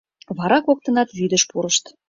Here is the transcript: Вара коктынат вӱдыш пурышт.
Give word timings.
Вара 0.37 0.57
коктынат 0.65 1.09
вӱдыш 1.17 1.43
пурышт. 1.49 1.83